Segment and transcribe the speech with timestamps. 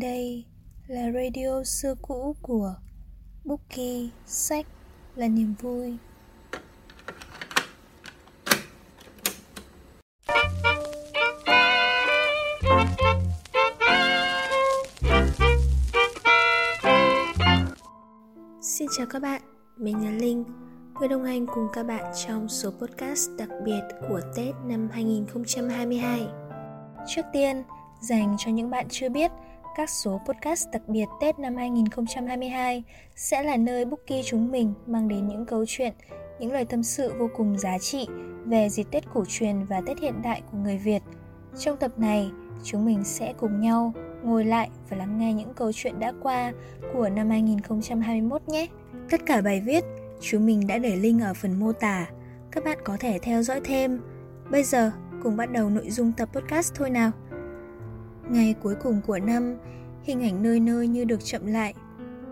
[0.00, 0.44] Đây
[0.86, 2.74] là radio xưa cũ của
[3.44, 4.66] Bookie Sách
[5.14, 5.96] là niềm vui.
[18.60, 19.42] Xin chào các bạn,
[19.76, 20.44] mình là Linh.
[21.00, 26.26] Người đồng hành cùng các bạn trong số podcast đặc biệt của Tết năm 2022
[27.08, 27.62] Trước tiên,
[28.00, 29.30] dành cho những bạn chưa biết
[29.74, 32.84] các số podcast đặc biệt Tết năm 2022
[33.16, 35.92] sẽ là nơi Bookie chúng mình mang đến những câu chuyện,
[36.40, 38.06] những lời tâm sự vô cùng giá trị
[38.44, 41.02] về dịp Tết cổ truyền và Tết hiện đại của người Việt.
[41.58, 42.30] Trong tập này,
[42.64, 43.92] chúng mình sẽ cùng nhau
[44.22, 46.52] ngồi lại và lắng nghe những câu chuyện đã qua
[46.92, 48.66] của năm 2021 nhé.
[49.10, 49.84] Tất cả bài viết
[50.20, 52.06] chúng mình đã để link ở phần mô tả.
[52.50, 54.00] Các bạn có thể theo dõi thêm.
[54.50, 54.90] Bây giờ,
[55.22, 57.10] cùng bắt đầu nội dung tập podcast thôi nào.
[58.32, 59.56] Ngày cuối cùng của năm,
[60.02, 61.74] hình ảnh nơi nơi như được chậm lại.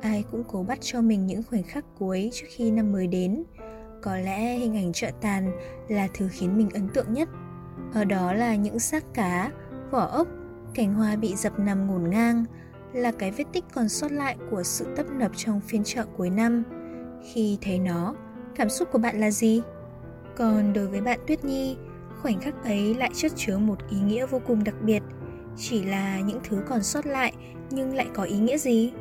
[0.00, 3.45] Ai cũng cố bắt cho mình những khoảnh khắc cuối trước khi năm mới đến.
[4.02, 5.52] Có lẽ hình ảnh chợ tàn
[5.88, 7.29] là thứ khiến mình ấn tượng nhất.
[7.95, 9.51] Ở đó là những xác cá,
[9.90, 10.29] vỏ ốc,
[10.74, 12.45] cành hoa bị dập nằm ngổn ngang,
[12.92, 16.30] là cái vết tích còn sót lại của sự tấp nập trong phiên chợ cuối
[16.30, 16.62] năm.
[17.32, 18.14] Khi thấy nó,
[18.57, 19.62] cảm xúc của bạn là gì?
[20.37, 21.76] Còn đối với bạn Tuyết Nhi,
[22.23, 25.02] khoảnh khắc ấy lại chất chứa một ý nghĩa vô cùng đặc biệt–
[25.61, 27.33] chỉ là những thứ còn sót lại,
[27.71, 28.93] nhưng lại có ý nghĩa gì?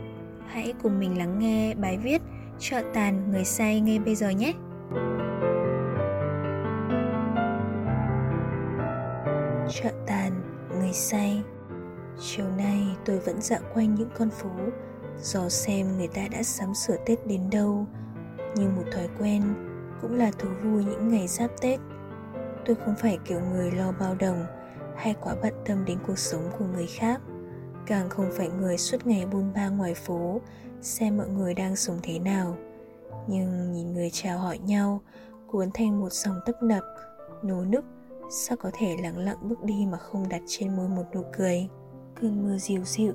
[0.48, 2.22] Hãy cùng mình lắng nghe bài viết
[2.60, 4.54] chợ tàn người say ngay bây giờ nhé!
[9.70, 10.32] Chợ tàn
[10.80, 11.44] người say,
[12.20, 14.50] chiều nay tôi vẫn dạo quanh những con phố,
[15.22, 17.88] dò xem người ta đã sắm sửa tết đến đâu.
[18.56, 19.44] Như một thói quen,
[20.02, 21.80] cũng là thú vui những ngày giáp tết.
[22.66, 24.46] Tôi không phải kiểu người lo bao đồng
[25.00, 27.22] hay quá bận tâm đến cuộc sống của người khác.
[27.86, 30.42] Càng không phải người suốt ngày buôn ba ngoài phố,
[30.82, 32.56] xem mọi người đang sống thế nào.
[33.28, 35.02] Nhưng nhìn người chào hỏi nhau,
[35.48, 36.84] cuốn thành một dòng tấp nập
[37.44, 37.86] nố nức,
[38.32, 41.68] sao có thể lặng lặng bước đi mà không đặt trên môi một nụ cười?
[42.22, 43.14] Cơn mưa dịu dịu,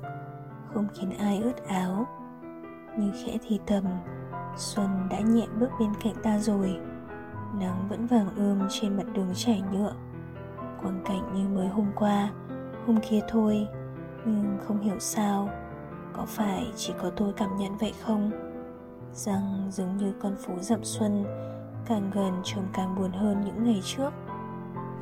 [0.73, 2.07] không khiến ai ướt áo.
[2.97, 3.83] Như khẽ thì thầm,
[4.57, 6.77] xuân đã nhẹ bước bên cạnh ta rồi.
[7.59, 9.93] Nắng vẫn vàng ươm trên mặt đường trải nhựa
[10.85, 12.29] quang cảnh như mới hôm qua,
[12.87, 13.67] hôm kia thôi,
[14.25, 15.49] nhưng không hiểu sao,
[16.13, 18.31] có phải chỉ có tôi cảm nhận vậy không?
[19.13, 21.25] Rằng giống như con phố dậm xuân,
[21.85, 24.09] càng gần trông càng buồn hơn những ngày trước.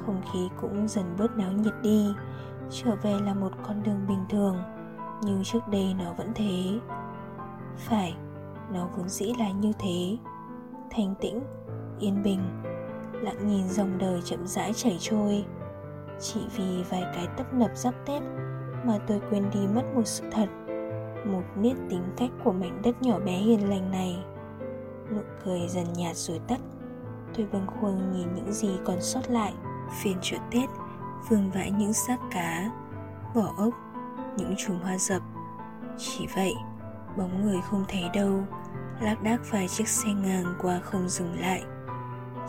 [0.05, 2.13] Không khí cũng dần bớt náo nhiệt đi,
[2.69, 4.57] trở về là một con đường bình thường,
[5.21, 6.79] nhưng trước đây nó vẫn thế.
[7.77, 8.15] Phải,
[8.73, 10.17] nó vốn dĩ là như thế.
[10.89, 11.39] Thanh tĩnh,
[11.99, 12.39] yên bình,
[13.13, 15.45] lặng nhìn dòng đời chậm rãi chảy trôi
[16.19, 18.21] chỉ vì vài cái tấp nập giáp tết
[18.85, 20.47] mà tôi quên đi mất một sự thật,
[21.25, 24.23] một nét tính cách của mảnh đất nhỏ bé hiền lành này.
[25.11, 26.59] Nụ cười dần nhạt rồi tắt,
[27.37, 29.53] tôi bâng khuâng nhìn những gì còn sót lại.
[30.03, 30.69] Phiên chợ tết,
[31.29, 32.71] vương vãi những xác cá,
[33.33, 33.73] vỏ ốc,
[34.37, 35.21] những chùm hoa dập.
[35.97, 36.53] Chỉ vậy,
[37.17, 38.43] bóng người không thấy đâu,
[39.01, 41.63] lác đác vài chiếc xe ngang qua không dừng lại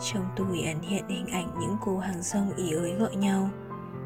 [0.01, 3.49] trong tôi ẩn hiện hình ảnh những cô hàng rong ý ới gọi nhau.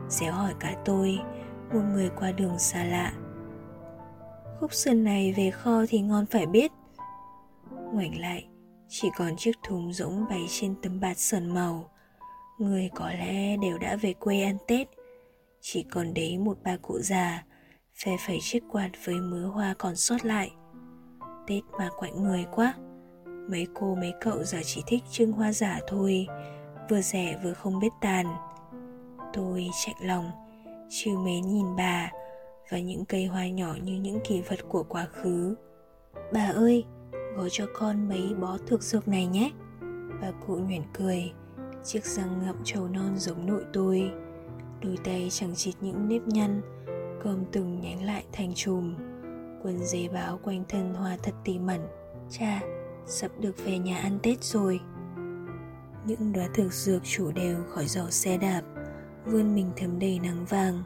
[0.09, 1.19] Xéo hỏi cả tôi,
[1.73, 3.13] Một người qua đường xa lạ.
[4.59, 6.71] Khúc sườn này về kho thì ngon phải biết.
[7.93, 8.47] Ngoảnh lại,
[8.87, 11.89] Chỉ còn chiếc thùng rỗng bày trên tấm bạt sờn màu.
[12.59, 14.87] Người có lẽ đều đã về quê ăn Tết.
[15.61, 17.43] Chỉ còn đấy một bà cụ già,
[18.03, 20.51] Phe phẩy chiếc quạt với mớ hoa còn sót lại.
[21.47, 22.73] Tết mà quạnh người quá.
[23.51, 26.27] Mấy cô mấy cậu giờ chỉ thích trưng hoa giả thôi
[26.89, 28.25] Vừa rẻ vừa không biết tàn.
[29.33, 30.31] Tôi chạy lòng
[30.89, 32.11] Chiều mến nhìn bà
[32.69, 35.55] Và những cây hoa nhỏ như những kỷ vật của quá khứ.
[36.33, 36.85] Bà ơi
[37.35, 39.51] Gói cho con mấy bó thực dược này nhé.
[40.21, 41.31] Bà cụ nhuyễn cười
[41.83, 44.11] Chiếc răng ngậm trầu non giống nội tôi.
[44.83, 46.61] Đôi tay chẳng chịt những nếp nhăn
[47.23, 48.95] Cơm từng nhánh lại thành chùm.
[49.63, 51.81] Quần dế báo quanh thân hoa thật tỉ mẩn.
[52.29, 52.61] Cha,
[53.09, 54.79] sắp được về nhà ăn Tết rồi.
[56.05, 58.61] Những đóa thực dược chủ đều khỏi giỏ xe đạp,
[59.25, 60.83] vươn mình thấm đầy nắng vàng.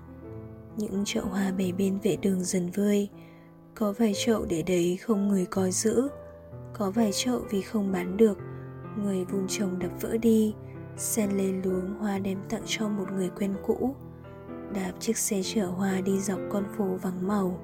[0.77, 3.09] Những chậu hoa bày bên vệ đường dần vơi.
[3.75, 6.07] Có vài chậu để đấy không người coi giữ.
[6.73, 8.37] Có vài chậu vì không bán được,
[8.97, 10.53] người vun trồng đập vỡ đi,
[10.97, 13.95] sen lên luống hoa đem tặng cho một người quen cũ.
[14.73, 17.59] Đạp chiếc xe chở hoa đi dọc con phố vắng màu.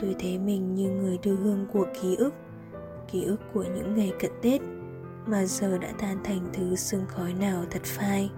[0.00, 2.34] Tôi thấy mình như người đưa hương của ký ức
[3.12, 4.60] ký ức của những ngày cận tết
[5.26, 8.30] mà giờ đã tan thành thứ sương khói nào thật phai.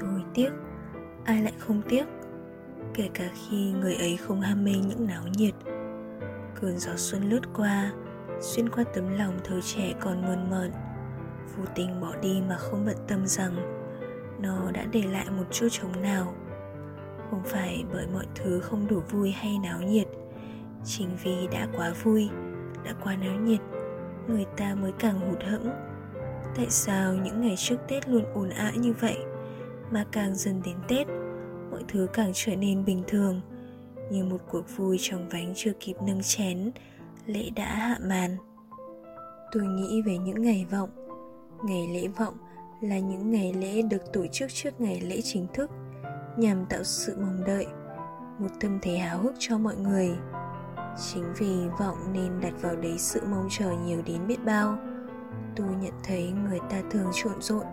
[0.00, 0.50] Tôi tiếc,
[1.24, 2.04] ai lại không tiếc?
[2.94, 5.54] Kể cả khi người ấy không ham mê những náo nhiệt.
[6.60, 7.92] Cơn gió xuân lướt qua,
[8.40, 10.72] xuyên qua tấm lòng thời trẻ còn mơn mởn
[11.56, 13.54] vô tình bỏ đi mà không bận tâm rằng
[14.40, 16.34] nó đã để lại một chỗ trống nào.
[17.30, 20.08] Không phải bởi mọi thứ không đủ vui hay náo nhiệt,
[20.84, 22.28] chính vì đã quá vui
[22.88, 23.60] đã quá náo nhiệt,
[24.28, 25.70] người ta mới càng hụt hẫng.
[26.56, 29.16] Tại sao những ngày trước tết luôn ồn ào như vậy,
[29.90, 31.06] mà càng dần đến tết,
[31.70, 33.40] mọi thứ càng trở nên bình thường,
[34.10, 36.70] như một cuộc vui trong vánh chưa kịp nâng chén,
[37.26, 38.36] lễ đã hạ màn.
[39.52, 40.90] Tôi nghĩ về những ngày vọng,
[41.64, 42.34] ngày lễ vọng
[42.80, 45.70] là những ngày lễ được tổ chức trước ngày lễ chính thức,
[46.36, 47.66] nhằm tạo sự mong đợi,
[48.38, 50.10] một tâm thế háo hức cho mọi người
[50.98, 54.78] chính vì vọng nên đặt vào đấy sự mong chờ nhiều đến biết bao.
[55.56, 57.66] Tôi nhận thấy người ta thường trộn rộn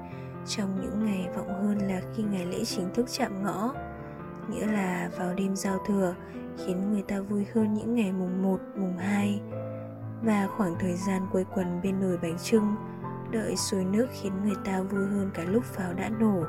[0.48, 3.74] trong những ngày vọng hơn là khi ngày lễ chính thức chạm ngõ.
[4.50, 6.16] Nghĩa là vào đêm giao thừa
[6.58, 9.42] khiến người ta vui hơn những ngày mùng 1, mùng 2
[10.24, 12.76] và khoảng thời gian quây quần bên nồi bánh trưng
[13.32, 16.44] đợi sôi nước khiến người ta vui hơn cả lúc pháo đã nổ.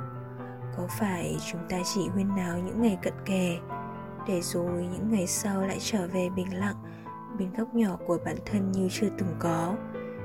[0.77, 3.59] Có phải chúng ta chỉ huyên náo những ngày cận kề?
[4.27, 6.77] Để rồi những ngày sau lại trở về bình lặng,
[7.39, 9.75] bên góc nhỏ của bản thân như chưa từng có,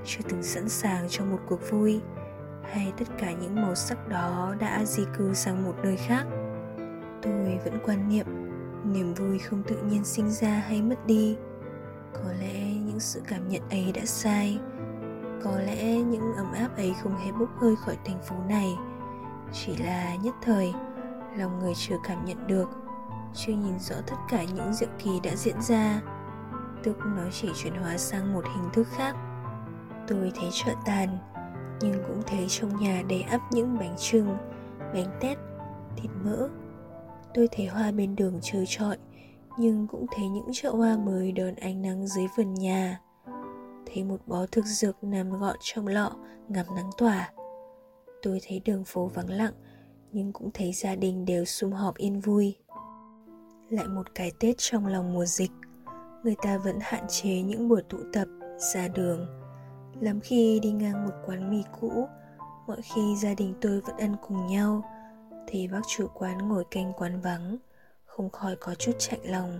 [0.05, 2.01] chưa từng sẵn sàng cho một cuộc vui,
[2.63, 6.25] hay tất cả những màu sắc đó đã di cư sang một nơi khác.
[7.21, 8.25] Tôi vẫn quan niệm,
[8.93, 11.37] niềm vui không tự nhiên sinh ra hay mất đi.
[12.13, 14.59] Có lẽ những sự cảm nhận ấy đã sai.
[15.43, 18.69] Có lẽ những ấm áp ấy không hề bốc hơi khỏi thành phố này.
[19.53, 20.73] Chỉ là nhất thời,
[21.37, 22.69] lòng người chưa cảm nhận được
[23.33, 26.01] chưa nhìn rõ tất cả những diệu kỳ đã diễn ra.
[26.83, 29.15] Tức nó chỉ chuyển hóa sang một hình thức khác.
[30.07, 31.17] Tôi thấy chợ tàn,
[31.81, 34.37] nhưng cũng thấy trong nhà đầy ắp những bánh trưng,
[34.93, 35.37] bánh tét,
[35.95, 36.47] thịt mỡ.
[37.33, 38.97] Tôi thấy hoa bên đường trơ trọi,
[39.57, 42.99] nhưng cũng thấy những chợ hoa mới đón ánh nắng dưới vườn nhà.
[43.85, 46.11] Thấy một bó thực dược nằm gọn trong lọ
[46.47, 47.31] ngắm nắng tỏa.
[48.21, 49.53] Tôi thấy đường phố vắng lặng,
[50.11, 52.57] nhưng cũng thấy gia đình đều sum họp yên vui
[53.71, 55.51] lại một cái tết trong lòng mùa dịch.
[56.23, 58.27] Người ta vẫn hạn chế những buổi tụ tập,
[58.73, 59.27] ra đường.
[59.99, 62.07] Lắm khi đi ngang một quán mì cũ,
[62.67, 64.83] mọi khi gia đình tôi vẫn ăn cùng nhau,
[65.47, 67.57] thì bác chủ quán ngồi canh quán vắng,
[68.05, 69.59] không khỏi có chút chạy lòng.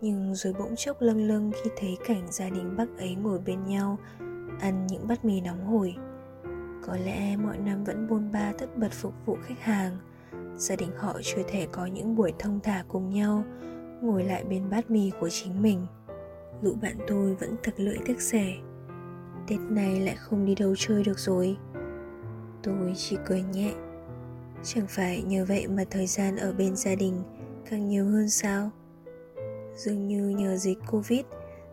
[0.00, 3.64] Nhưng rồi bỗng chốc lâng lâng khi thấy cảnh gia đình bác ấy ngồi bên
[3.64, 3.98] nhau,
[4.60, 5.94] ăn những bát mì nóng hổi.
[6.86, 9.98] Có lẽ mọi năm vẫn bôn ba tất bật phục vụ khách hàng
[10.56, 13.44] gia đình họ chưa thể có những buổi thông thả cùng nhau,
[14.02, 15.86] ngồi lại bên bát mì của chính mình.
[16.62, 18.56] Lũ bạn tôi vẫn thật lưỡi tiếc rẻ.
[19.48, 21.56] Tết này lại không đi đâu chơi được rồi.
[22.62, 23.72] Tôi chỉ cười nhẹ.
[24.62, 27.22] Chẳng phải nhờ vậy mà thời gian ở bên gia đình
[27.70, 28.70] càng nhiều hơn sao?
[29.76, 31.24] Dường như nhờ dịch covid,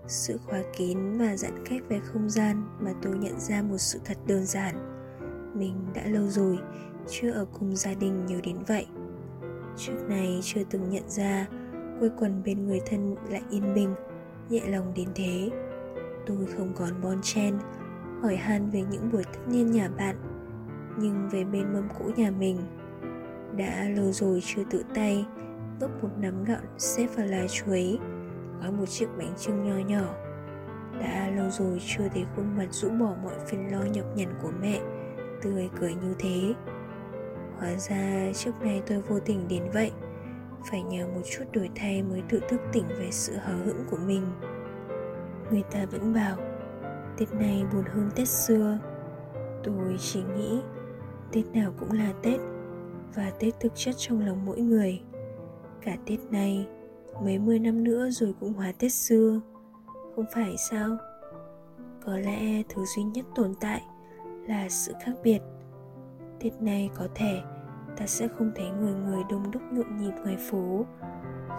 [0.08, 4.00] sự khóa kín và giãn cách về không gian mà tôi nhận ra một sự
[4.06, 4.76] thật đơn giản.
[5.56, 6.60] Mình đã lâu rồi
[7.08, 8.88] chưa ở cùng gia đình nhiều đến vậy.
[9.78, 11.48] Trước này chưa từng nhận ra,
[12.00, 13.96] quây quần bên người thân lại yên bình,
[14.50, 15.50] nhẹ lòng đến thế.
[16.26, 17.58] Tôi không còn bon chen,
[18.22, 20.16] hỏi han về những buổi tất niên nhà bạn,
[21.00, 22.58] nhưng về bên mâm cũ nhà mình.
[23.58, 25.26] Đã lâu rồi chưa tự tay,
[25.80, 28.00] bốc một nắm gạo xếp vào lá chuối,
[28.62, 30.16] gói một chiếc bánh trưng nho nhỏ.
[31.00, 34.52] Đã lâu rồi chưa thấy khuôn mặt rũ bỏ mọi phiền lo nhọc nhằn của
[34.62, 34.82] mẹ,
[35.42, 36.54] tươi cười như thế
[37.62, 39.92] hóa ra trước nay tôi vô tình đến vậy.
[40.70, 43.98] Phải nhờ một chút đổi thay mới tự thức tỉnh về sự hờ hững của
[43.98, 44.26] mình.
[45.52, 46.38] Người ta vẫn bảo,
[47.18, 48.78] tết này buồn hơn tết xưa.
[49.64, 50.62] Tôi chỉ nghĩ,
[51.32, 52.40] tết nào cũng là tết,
[53.16, 55.02] và tết thực chất trong lòng mỗi người.
[55.82, 56.68] Cả tết này
[57.24, 59.42] mấy mươi năm nữa rồi cũng hóa tết xưa.
[60.16, 60.98] Không phải sao?
[62.06, 63.82] Có lẽ thứ duy nhất tồn tại
[64.48, 65.40] là sự khác biệt
[66.44, 67.42] tết này có thể
[67.98, 70.86] ta sẽ không thấy người người đông đúc nhộn nhịp ngoài phố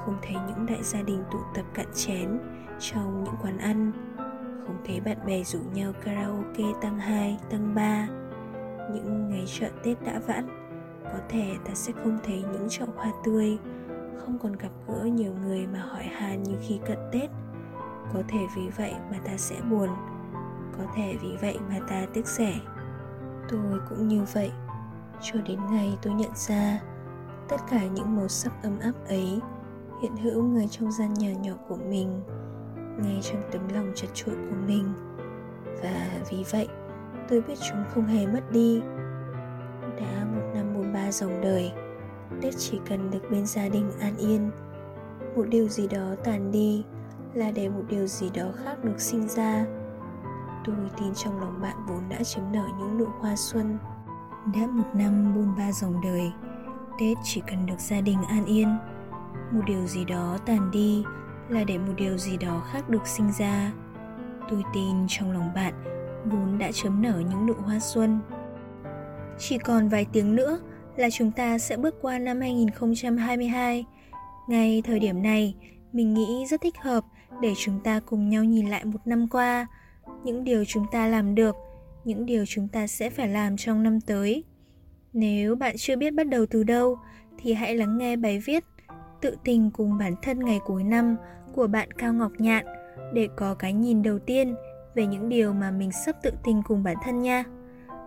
[0.04, 2.38] không thấy những đại gia đình tụ tập cạn chén
[2.78, 3.92] trong những quán ăn
[4.66, 8.08] không thấy bạn bè rủ nhau karaoke tăng 2, tăng 3
[8.92, 10.46] những ngày chợ Tết đã vãn
[11.04, 13.58] có thể ta sẽ không thấy những chậu hoa tươi
[14.24, 17.30] không còn gặp gỡ nhiều người mà hỏi han như khi cận Tết.
[18.14, 19.88] Có thể vì vậy mà ta sẽ buồn
[20.78, 22.54] có thể vì vậy mà ta tiếc rẻ.
[23.48, 24.50] Tôi cũng như vậy
[25.22, 26.80] cho đến ngày tôi nhận ra,
[27.48, 29.40] tất cả những màu sắc ấm áp ấy
[30.02, 32.22] hiện hữu ngay trong gian nhà nhỏ của mình,
[32.98, 34.92] ngay trong tấm lòng chật trội của mình.
[35.82, 36.68] Và vì vậy,
[37.28, 38.80] tôi biết chúng không hề mất đi.
[40.00, 41.72] Đã một năm bốn ba dòng đời,
[42.42, 44.50] tết chỉ cần được bên gia đình an yên.
[45.36, 46.84] Một điều gì đó tàn đi
[47.34, 49.66] là để một điều gì đó khác được sinh ra.
[50.64, 53.78] Tôi tin trong lòng bạn vốn đã chấm nở những nụ hoa xuân
[54.46, 56.32] đã một năm bôn ba dòng đời
[57.00, 58.76] tết chỉ cần được gia đình an yên.
[59.52, 61.04] Một điều gì đó tàn đi
[61.48, 63.72] là để một điều gì đó khác được sinh ra.
[64.50, 65.74] Tôi tin trong lòng bạn
[66.24, 68.20] vốn đã chấm nở những nụ hoa xuân.
[69.38, 70.58] Chỉ còn vài tiếng nữa
[70.96, 73.86] là chúng ta sẽ bước qua năm 2022.
[74.48, 75.54] Ngay thời điểm này,
[75.92, 77.04] mình nghĩ rất thích hợp
[77.40, 79.66] để chúng ta cùng nhau nhìn lại một năm qua,
[80.24, 81.56] những điều chúng ta làm được,
[82.04, 84.44] những điều chúng ta sẽ phải làm trong năm tới.
[85.12, 86.98] Nếu bạn chưa biết bắt đầu từ đâu,
[87.38, 88.64] thì hãy lắng nghe bài viết
[89.22, 91.16] Tự tình cùng bản thân ngày cuối năm
[91.54, 92.66] của bạn Cao Ngọc Nhạn
[93.12, 94.54] để có cái nhìn đầu tiên
[94.94, 97.44] về những điều mà mình sắp tự tình cùng bản thân nha.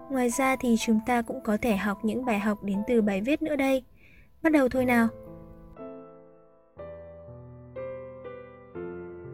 [0.10, 3.22] Ngoài ra thì chúng ta cũng có thể học những bài học đến từ bài
[3.22, 3.84] viết nữa đây.
[4.44, 5.08] Bắt đầu thôi nào.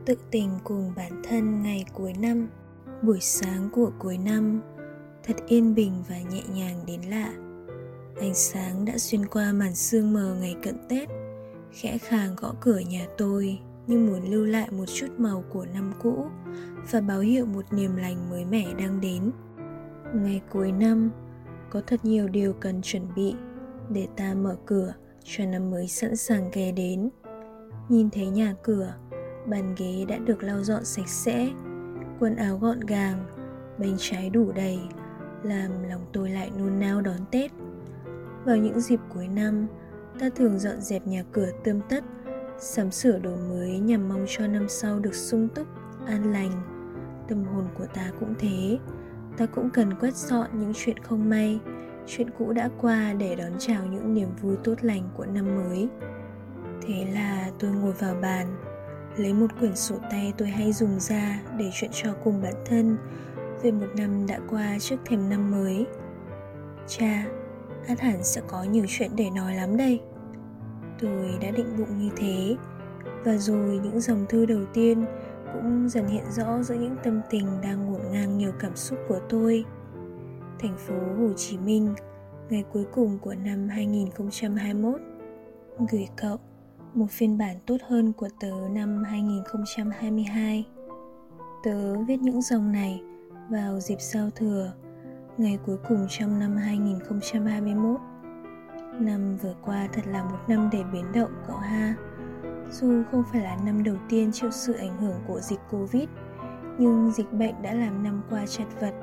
[0.05, 2.47] Tự tình cùng bản thân ngày cuối năm
[3.01, 4.61] Buổi sáng của cuối năm,
[5.23, 7.33] Thật yên bình và nhẹ nhàng đến lạ.
[8.19, 11.09] Ánh sáng đã xuyên qua màn sương mờ ngày cận Tết,
[11.71, 15.93] Khẽ khàng gõ cửa nhà tôi Như muốn lưu lại một chút màu của năm
[16.01, 16.25] cũ
[16.91, 19.31] Và báo hiệu một niềm lành mới mẻ đang đến.
[20.15, 21.11] Ngày cuối năm,
[21.69, 23.35] Có thật nhiều điều cần chuẩn bị
[23.89, 24.93] Để ta mở cửa
[25.23, 27.09] cho năm mới sẵn sàng ghé đến.
[27.89, 28.93] Nhìn thấy nhà cửa,
[29.47, 31.49] Bàn ghế đã được lau dọn sạch sẽ
[32.21, 33.25] Quần áo gọn gàng
[33.77, 34.79] Bánh trái đủ đầy
[35.43, 37.51] Làm lòng tôi lại nôn nao đón Tết.
[38.45, 39.67] Vào những dịp cuối năm
[40.19, 42.03] Ta thường dọn dẹp nhà cửa tươm tất
[42.59, 45.67] Sắm sửa đồ mới nhằm mong cho năm sau được sung túc,
[46.05, 46.51] an lành.
[47.27, 48.77] Tâm hồn của ta cũng thế
[49.37, 51.59] Ta cũng cần quét dọn những chuyện không may
[52.07, 55.89] Chuyện cũ đã qua để đón chào những niềm vui tốt lành của năm mới.
[56.81, 58.70] Thế là tôi ngồi vào bàn
[59.17, 62.97] lấy một quyển sổ tay tôi hay dùng ra để chuyện trò cùng bản thân.
[63.63, 65.85] Về một năm đã qua trước thềm năm mới.
[66.87, 67.25] Cha
[67.87, 70.01] át hẳn sẽ có nhiều chuyện để nói lắm đây.
[70.99, 72.55] Tôi đã định bụng như thế.
[73.23, 75.05] Và rồi những dòng thư đầu tiên
[75.53, 79.19] cũng dần hiện rõ giữa những tâm tình đang ngổn ngang nhiều cảm xúc của
[79.29, 79.65] tôi.
[80.59, 81.93] Thành phố Hồ Chí Minh,
[82.49, 85.01] ngày cuối cùng của năm 2021.
[85.91, 86.39] Gửi cậu
[86.93, 90.67] một phiên bản tốt hơn của tớ năm 2022.
[91.63, 93.01] Tớ viết những dòng này
[93.49, 94.73] vào dịp giao thừa,
[95.37, 97.99] ngày cuối cùng trong năm 2021.
[98.99, 101.95] Năm vừa qua thật là một năm đầy biến động cậu ha.
[102.71, 106.09] Dù không phải là năm đầu tiên chịu sự ảnh hưởng của dịch Covid,
[106.77, 108.93] nhưng dịch bệnh đã làm năm qua chật vật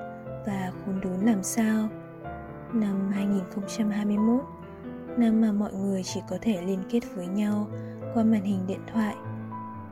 [0.47, 1.89] và khốn đốn làm sao.
[2.73, 4.58] Năm 2021
[5.19, 7.67] nơi mà mọi người chỉ có thể liên kết với nhau
[8.15, 9.15] qua màn hình điện thoại.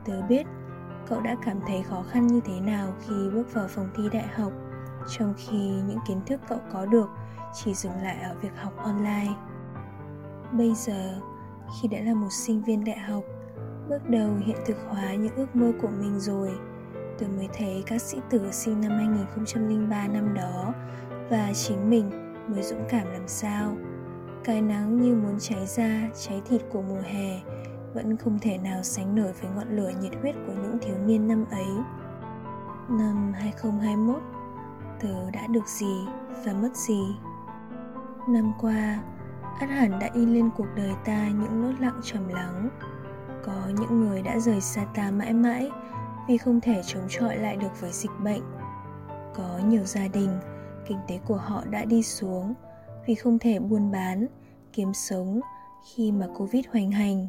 [0.05, 0.47] Tớ biết,
[1.09, 4.27] cậu đã cảm thấy khó khăn như thế nào khi bước vào phòng thi đại
[4.27, 4.51] học,
[5.17, 5.57] trong khi
[5.87, 7.09] những kiến thức cậu có được
[7.53, 9.33] chỉ dừng lại ở việc học online.
[10.51, 11.21] Bây giờ,
[11.81, 13.23] khi đã là một sinh viên đại học,
[13.89, 16.51] bước đầu hiện thực hóa những ước mơ của mình rồi.
[17.19, 20.73] Tôi mới thấy các sĩ tử sinh năm 2003 năm đó
[21.29, 22.09] và chính mình
[22.47, 23.75] mới dũng cảm làm sao
[24.43, 27.41] cái nắng như muốn cháy da, cháy thịt của mùa hè
[27.93, 31.27] vẫn không thể nào sánh nổi với ngọn lửa nhiệt huyết của những thiếu niên
[31.27, 31.67] năm ấy.
[32.89, 34.21] Năm 2021
[34.99, 36.05] tớ đã được gì
[36.45, 37.01] và mất gì?
[38.29, 39.03] Năm qua
[39.59, 42.69] ắt hẳn đã in lên cuộc đời ta những nốt lặng trầm lắng.
[43.45, 45.71] Có những người đã rời xa ta mãi mãi
[46.27, 48.41] vì không thể chống chọi lại được với dịch bệnh.
[49.35, 50.39] Có nhiều gia đình
[50.87, 52.53] kinh tế của họ đã đi xuống
[53.07, 54.27] vì không thể buôn bán,
[54.73, 55.39] kiếm sống
[55.93, 57.27] khi mà Covid hoành hành.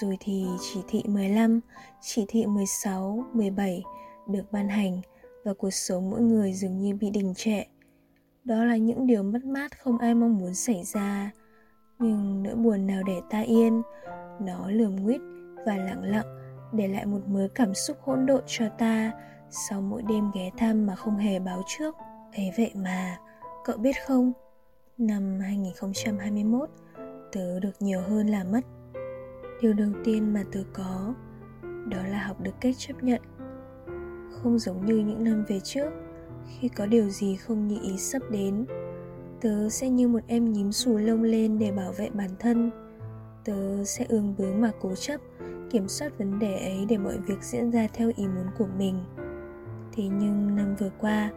[0.00, 1.60] Rồi thì chỉ thị 15,
[2.00, 3.82] chỉ thị 16, 17
[4.28, 5.00] được ban hành
[5.44, 7.62] và cuộc sống mỗi người dường như bị đình trệ.
[8.44, 11.30] Đó là những điều mất mát không ai mong muốn xảy ra.
[11.98, 13.82] Nhưng nỗi buồn nào để ta yên,
[14.40, 15.20] nó lườm nguyết
[15.66, 16.26] và lặng lặng
[16.72, 19.12] để lại một mớ cảm xúc hỗn độn cho ta
[19.50, 21.96] sau mỗi đêm ghé thăm mà không hề báo trước.
[22.36, 23.16] Ấy vậy mà,
[23.64, 24.32] cậu biết không,
[25.00, 26.68] Năm 2021,
[27.32, 28.60] tớ được nhiều hơn là mất.
[29.62, 31.14] Điều đầu tiên mà tớ có,
[31.62, 33.22] đó là học được cách chấp nhận.
[34.30, 35.90] Không giống như những năm về trước,
[36.46, 38.64] khi có điều gì không như ý sắp đến,
[39.40, 42.70] tớ sẽ như một em nhím xù lông lên để bảo vệ bản thân.
[43.44, 45.20] Tớ sẽ ương bướng mà cố chấp,
[45.70, 49.04] kiểm soát vấn đề ấy để mọi việc diễn ra theo ý muốn của mình.
[49.92, 51.30] Thế nhưng năm vừa qua,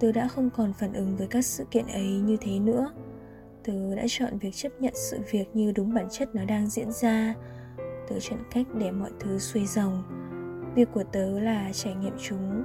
[0.00, 2.90] tớ đã không còn phản ứng với các sự kiện ấy như thế nữa
[3.64, 6.92] tớ đã chọn việc chấp nhận sự việc như đúng bản chất nó đang diễn
[6.92, 7.34] ra.
[8.08, 10.02] Tớ chọn cách để mọi thứ xuôi dòng.
[10.74, 12.62] Việc của tớ là trải nghiệm chúng,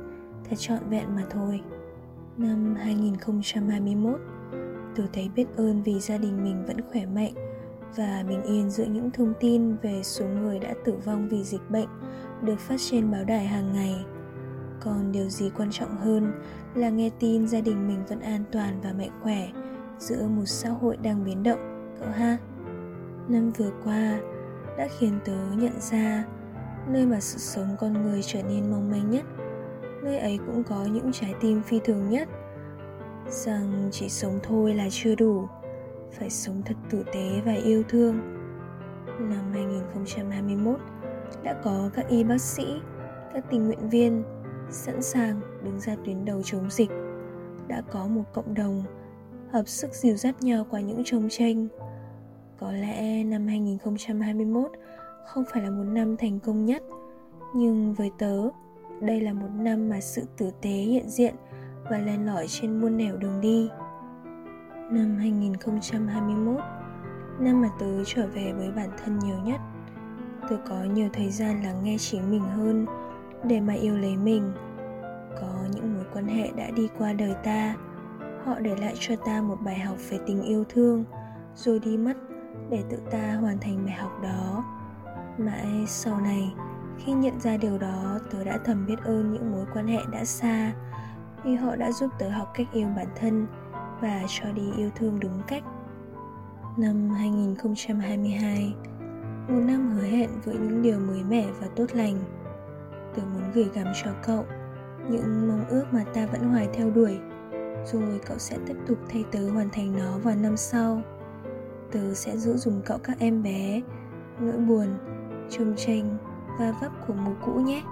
[0.49, 1.61] thật trọn vẹn mà thôi.
[2.37, 4.19] Năm 2021
[4.95, 7.33] tớ thấy biết ơn vì gia đình mình vẫn khỏe mạnh
[7.95, 11.69] và bình yên giữa những thông tin về số người đã tử vong vì dịch
[11.69, 11.87] bệnh
[12.41, 13.95] được phát trên báo đài hàng ngày.
[14.79, 16.31] Còn điều gì quan trọng hơn
[16.75, 19.49] là nghe tin gia đình mình vẫn an toàn và mạnh khỏe
[19.99, 22.37] giữa một xã hội đang biến động, cậu ha?
[23.27, 24.19] Năm vừa qua
[24.77, 26.25] đã khiến tớ nhận ra
[26.87, 29.25] nơi mà sự sống con người trở nên mong manh nhất,
[30.03, 32.29] nơi ấy cũng có những trái tim phi thường nhất.
[33.27, 35.47] Rằng chỉ sống thôi là chưa đủ,
[36.11, 38.19] phải sống thật tử tế và yêu thương.
[39.19, 40.79] Năm 2021
[41.43, 42.81] đã có các y bác sĩ,
[43.33, 44.23] các tình nguyện viên
[44.69, 46.89] sẵn sàng đứng ra tuyến đầu chống dịch.
[47.67, 48.83] Đã có một cộng đồng
[49.51, 51.67] hợp sức dìu dắt nhau qua những trông tranh
[52.59, 54.71] có lẽ năm 2021
[55.25, 56.83] không phải là một năm thành công nhất,
[57.55, 58.49] nhưng với tớ,
[59.01, 61.35] đây là một năm mà sự tử tế hiện diện
[61.89, 63.69] và len lỏi trên muôn nẻo đường đi.
[64.91, 66.59] Năm 2021
[67.39, 69.59] năm mà tớ trở về với bản thân nhiều nhất,
[70.49, 72.85] tớ có nhiều thời gian lắng nghe chính mình hơn
[73.43, 74.51] để mà yêu lấy mình.
[75.41, 77.75] Có những mối quan hệ đã đi qua đời ta
[78.45, 81.05] họ để lại cho ta một bài học về tình yêu thương,
[81.55, 82.17] rồi đi mất
[82.69, 84.63] để tự ta hoàn thành bài học đó.
[85.37, 86.53] Mãi sau này,
[86.97, 90.25] khi nhận ra điều đó, tớ đã thầm biết ơn những mối quan hệ đã
[90.25, 90.73] xa,
[91.43, 93.47] vì họ đã giúp tớ học cách yêu bản thân
[94.01, 95.63] và cho đi yêu thương đúng cách.
[96.77, 98.75] Năm 2022
[99.49, 102.19] một năm hứa hẹn với những điều mới mẻ và tốt lành.
[103.15, 104.45] Tớ muốn gửi gắm cho cậu
[105.09, 107.19] những mong ước mà ta vẫn hoài theo đuổi
[107.91, 111.01] rồi cậu sẽ tiếp tục thay tớ hoàn thành nó vào năm sau.
[111.91, 113.81] Tớ sẽ giữ dùng cậu các em bé,
[114.39, 114.87] nỗi buồn,
[115.49, 116.17] trông tranh
[116.59, 117.83] và vấp của mùa cũ nhé.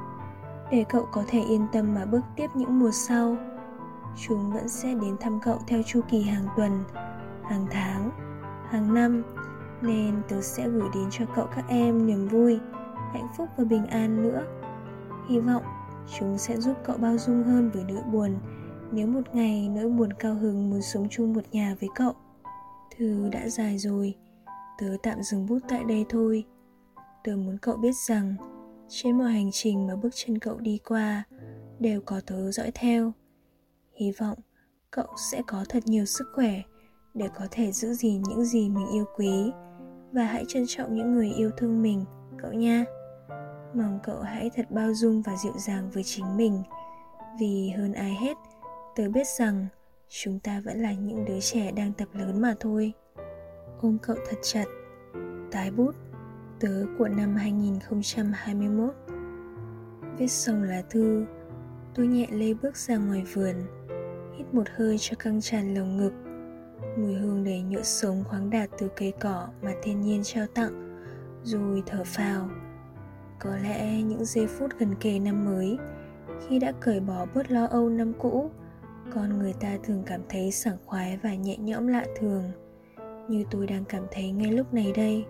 [0.72, 3.38] Để cậu có thể yên tâm mà bước tiếp những mùa sau,
[4.28, 6.84] chúng vẫn sẽ đến thăm cậu theo chu kỳ hàng tuần,
[7.44, 8.12] hàng tháng,
[8.70, 9.24] hàng năm.
[9.82, 12.60] Nên tớ sẽ gửi đến cho cậu các em niềm vui,
[13.14, 14.44] hạnh phúc và bình an nữa.
[15.28, 15.64] Hy vọng
[16.20, 18.36] chúng sẽ giúp cậu bao dung hơn với nỗi buồn
[18.92, 22.14] nếu một ngày nỗi buồn cao hứng muốn sống chung một nhà với cậu
[22.98, 24.16] thư đã dài rồi,
[24.78, 26.46] tớ tạm dừng bút tại đây thôi.
[27.24, 28.36] Tớ muốn cậu biết rằng,
[28.88, 31.24] trên mọi hành trình mà bước chân cậu đi qua,
[31.80, 33.12] đều có tớ dõi theo.
[33.94, 34.38] Hy vọng,
[34.92, 36.62] cậu sẽ có thật nhiều sức khỏe
[37.14, 39.52] để có thể giữ gìn những gì mình yêu quý,
[40.12, 42.06] và hãy trân trọng những người yêu thương mình,
[42.38, 42.86] cậu nha.
[43.74, 46.64] Mong cậu hãy thật bao dung và dịu dàng với chính mình,
[47.40, 48.38] vì hơn ai hết
[48.98, 49.66] tớ biết rằng
[50.10, 52.94] chúng ta vẫn là những đứa trẻ đang tập lớn mà thôi.
[53.82, 54.66] Ôm cậu thật chặt,
[55.52, 55.96] tái bút,
[56.60, 58.96] tớ của năm 2021
[60.18, 61.26] Viết xong lá thư,
[61.96, 63.56] Tôi nhẹ lê bước ra ngoài vườn,
[64.38, 66.14] Hít một hơi cho căng tràn lồng ngực,
[66.98, 71.04] Mùi hương đầy nhựa sống khoáng đạt từ cây cỏ mà thiên nhiên trao tặng,
[71.44, 72.50] Rồi thở phào.
[73.40, 75.78] Có lẽ những giây phút gần kề năm mới
[76.48, 78.52] Khi đã cởi bỏ bớt lo âu năm cũ
[79.14, 82.44] con người ta thường cảm thấy sảng khoái và nhẹ nhõm lạ thường
[83.30, 85.26] Như tôi đang cảm thấy ngay lúc này đây.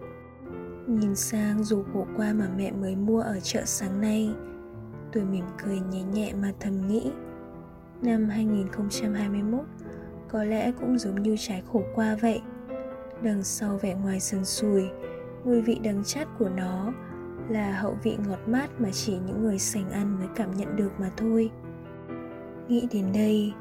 [0.88, 4.30] Nhìn sang dù khổ qua mà mẹ mới mua ở chợ sáng nay
[5.14, 7.12] Tôi mỉm cười nhẹ nhẹ mà thầm nghĩ
[8.02, 9.66] Năm 2021
[10.30, 12.42] có lẽ cũng giống như trái khổ qua vậy.
[13.22, 14.90] Đằng sau vẻ ngoài sần sùi
[15.46, 16.94] Mùi vị đắng chát của nó
[17.50, 20.92] là hậu vị ngọt mát mà chỉ những người sành ăn mới cảm nhận được
[21.00, 21.52] mà thôi.
[22.68, 23.54] Nghĩ đến đây,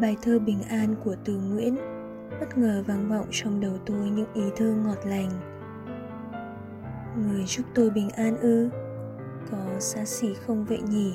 [0.00, 1.76] bài thơ bình an của từ Nguyễn.
[2.40, 5.30] Bất ngờ vang vọng trong đầu tôi những ý thơ ngọt lành.
[7.16, 8.68] Người chúc tôi bình an ư?
[9.50, 11.14] Có xa xỉ không vậy nhỉ?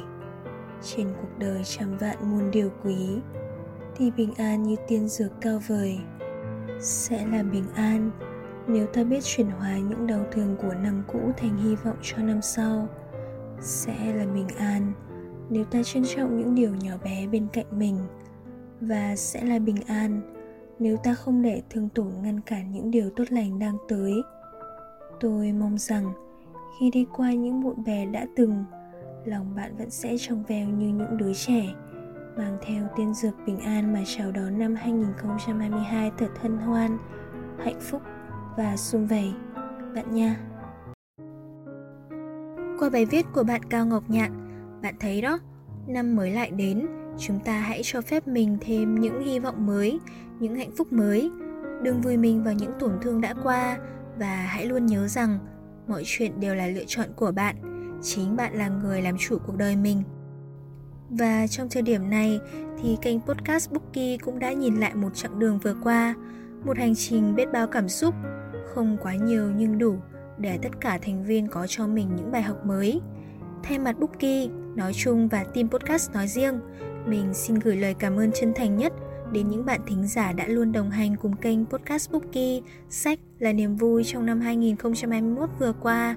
[0.83, 3.19] Trên cuộc đời trăm vạn muôn điều quý,
[3.95, 5.99] thì bình an như tiên dược cao vời.
[6.79, 8.11] Sẽ là bình an
[8.67, 12.17] nếu ta biết chuyển hóa những đau thương của năm cũ thành hy vọng cho
[12.17, 12.87] năm sau.
[13.61, 14.93] Sẽ là bình an
[15.49, 17.97] nếu ta trân trọng những điều nhỏ bé bên cạnh mình
[18.81, 20.21] và sẽ là bình an
[20.79, 24.13] nếu ta không để thương tổn ngăn cản những điều tốt lành đang tới
[25.19, 26.11] tôi mong rằng
[26.79, 28.65] khi đi qua những bộn bè đã từng
[29.25, 31.73] lòng bạn vẫn sẽ trong veo như những đứa trẻ
[32.37, 36.97] mang theo tiên dược bình an mà chào đón năm 2022 thật hân hoan,
[37.59, 38.01] hạnh phúc
[38.57, 39.33] và sum vầy
[39.95, 40.39] bạn nha.
[42.79, 44.31] Qua bài viết của bạn Cao Ngọc Nhạn,
[44.81, 45.39] bạn thấy đó,
[45.87, 46.87] năm mới lại đến,
[47.19, 49.99] chúng ta hãy cho phép mình thêm những hy vọng mới,
[50.39, 51.31] những hạnh phúc mới.
[51.83, 53.77] Đừng vùi mình vào những tổn thương đã qua
[54.17, 55.39] và hãy luôn nhớ rằng
[55.87, 57.55] mọi chuyện đều là lựa chọn của bạn
[58.01, 60.03] chính bạn là người làm chủ cuộc đời mình
[61.09, 62.39] và trong thời điểm này
[62.81, 66.15] thì kênh podcast Bookie cũng đã nhìn lại một chặng đường vừa qua,
[66.65, 68.15] một hành trình biết bao cảm xúc,
[68.73, 69.95] không quá nhiều nhưng đủ
[70.37, 73.01] để tất cả thành viên có cho mình những bài học mới.
[73.63, 76.59] Thay mặt Bookie nói chung và team podcast nói riêng,
[77.05, 78.93] mình xin gửi lời cảm ơn chân thành nhất
[79.31, 83.53] đến những bạn thính giả đã luôn đồng hành cùng kênh podcast Bookie, sách là
[83.53, 86.15] niềm vui trong năm 2021 vừa qua.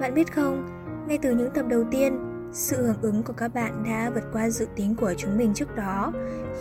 [0.00, 0.66] Bạn biết không,
[1.08, 2.18] ngay từ những tập đầu tiên,
[2.52, 5.76] sự hưởng ứng của các bạn đã vượt qua dự tính của chúng mình trước
[5.76, 6.12] đó.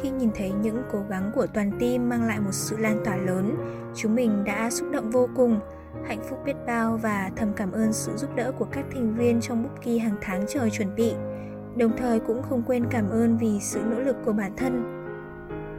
[0.01, 3.15] Khi nhìn thấy những cố gắng của toàn team mang lại một sự lan tỏa
[3.15, 3.55] lớn,
[3.95, 5.59] chúng mình đã xúc động vô cùng,
[6.07, 9.41] hạnh phúc biết bao và thầm cảm ơn sự giúp đỡ của các thành viên
[9.41, 11.13] trong Bookie hàng tháng trời chuẩn bị.
[11.77, 14.93] Đồng thời cũng không quên cảm ơn vì sự nỗ lực của bản thân.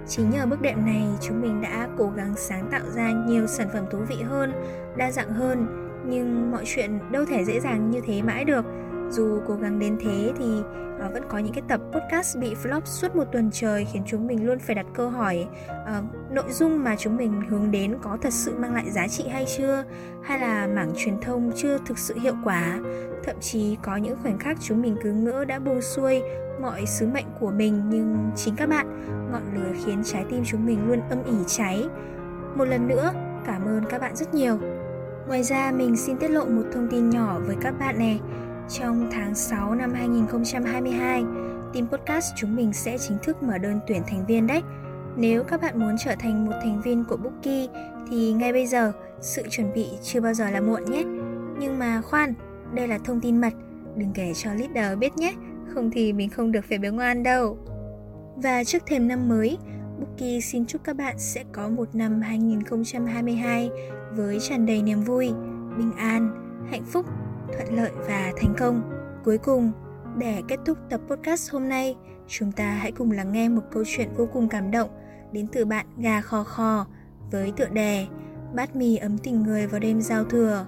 [0.08, 3.68] Chính nhờ bước đệm này, chúng mình đã cố gắng sáng tạo ra nhiều sản
[3.72, 4.52] phẩm thú vị hơn,
[4.96, 5.66] đa dạng hơn,
[6.06, 8.64] nhưng mọi chuyện đâu thể dễ dàng như thế mãi được
[9.10, 10.60] dù cố gắng đến thế thì
[11.06, 14.26] uh, vẫn có những cái tập podcast bị flop suốt một tuần trời khiến chúng
[14.26, 18.18] mình luôn phải đặt câu hỏi uh, nội dung mà chúng mình hướng đến có
[18.22, 19.84] thật sự mang lại giá trị hay chưa?
[20.22, 22.78] Hay là mảng truyền thông chưa thực sự hiệu quả?
[23.24, 26.22] Thậm chí có những khoảnh khắc chúng mình cứ ngỡ đã buông xuôi
[26.60, 28.86] mọi sứ mệnh của mình nhưng chính các bạn
[29.32, 31.84] ngọn lửa khiến trái tim chúng mình luôn âm ỉ cháy.
[32.54, 33.12] Một lần nữa
[33.46, 34.58] cảm ơn các bạn rất nhiều.
[35.28, 38.20] Ngoài ra mình xin tiết lộ một thông tin nhỏ với các bạn này
[38.68, 41.24] trong tháng 6 năm 2022,
[41.74, 44.62] team podcast chúng mình sẽ chính thức mở đơn tuyển thành viên đấy.
[45.16, 47.66] Nếu các bạn muốn trở thành một thành viên của Bookie
[48.10, 51.04] thì ngay bây giờ sự chuẩn bị chưa bao giờ là muộn nhé.
[51.60, 52.34] Nhưng mà khoan,
[52.74, 53.52] đây là thông tin mật,
[53.96, 55.34] đừng kể cho leader biết nhé,
[55.74, 57.58] không thì mình không được phải béo ngoan đâu.
[58.36, 59.58] Và trước thềm năm mới,
[59.98, 63.70] Bookie xin chúc các bạn sẽ có một năm 2022
[64.16, 65.32] với tràn đầy niềm vui,
[65.78, 66.30] bình an,
[66.70, 67.06] hạnh phúc
[67.52, 68.82] thuận lợi và thành công.
[69.24, 69.72] Cuối cùng,
[70.18, 71.96] để kết thúc tập podcast hôm nay,
[72.28, 74.90] chúng ta hãy cùng lắng nghe một câu chuyện vô cùng cảm động
[75.32, 76.86] đến từ bạn Gà Khò Khò
[77.30, 78.06] với tựa đề
[78.54, 80.66] Bát mì ấm tình người vào đêm giao thừa.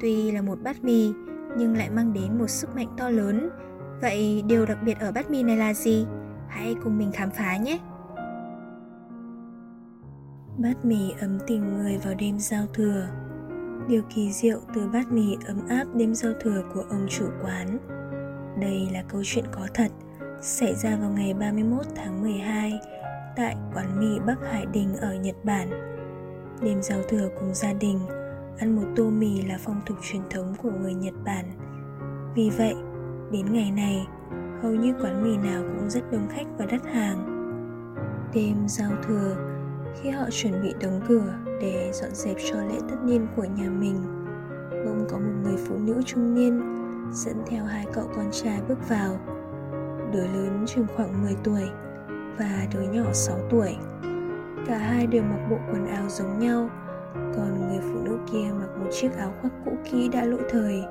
[0.00, 1.12] Tuy là một bát mì
[1.56, 3.48] nhưng lại mang đến một sức mạnh to lớn.
[4.00, 6.06] Vậy điều đặc biệt ở bát mì này là gì?
[6.48, 7.78] Hãy cùng mình khám phá nhé!
[10.58, 13.08] Bát mì ấm tình người vào đêm giao thừa
[13.88, 17.78] điều kỳ diệu từ bát mì ấm áp đêm giao thừa của ông chủ quán.
[18.60, 19.90] Đây là câu chuyện có thật,
[20.42, 22.72] xảy ra vào ngày 31 tháng 12
[23.36, 25.70] tại quán mì Bắc Hải Đình ở Nhật Bản.
[26.62, 27.98] Đêm giao thừa cùng gia đình,
[28.58, 31.44] ăn một tô mì là phong tục truyền thống của người Nhật Bản.
[32.34, 32.74] Vì vậy,
[33.32, 34.06] đến ngày này,
[34.62, 37.34] hầu như quán mì nào cũng rất đông khách và đắt hàng.
[38.34, 39.36] Đêm giao thừa,
[39.94, 43.70] khi họ chuẩn bị đóng cửa để dọn dẹp cho lễ tất niên của nhà
[43.70, 44.02] mình.
[44.70, 46.60] Bỗng có một người phụ nữ trung niên
[47.12, 49.18] dẫn theo hai cậu con trai bước vào.
[50.12, 51.68] Đứa lớn chừng khoảng 10 tuổi
[52.38, 53.76] và đứa nhỏ 6 tuổi.
[54.66, 56.70] Cả hai đều mặc bộ quần áo giống nhau,
[57.14, 60.84] còn người phụ nữ kia mặc một chiếc áo khoác cũ kỹ đã lỗi thời.